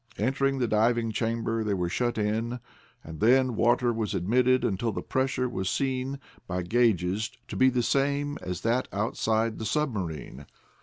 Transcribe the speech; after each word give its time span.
Entering 0.17 0.57
the 0.57 0.67
diving 0.67 1.11
chamber, 1.11 1.63
they 1.63 1.75
were 1.75 1.87
shut 1.87 2.17
in, 2.17 2.59
and 3.03 3.19
then 3.19 3.55
water 3.55 3.93
was 3.93 4.15
admitted 4.15 4.63
until 4.65 4.91
the 4.91 5.03
pressure 5.03 5.47
was 5.47 5.69
seen, 5.69 6.19
by 6.47 6.63
gauges, 6.63 7.29
to 7.47 7.55
be 7.55 7.69
the 7.69 7.83
same 7.83 8.39
as 8.41 8.61
that 8.61 8.87
outside 8.91 9.59
the 9.59 9.65
submarine. 9.65 10.47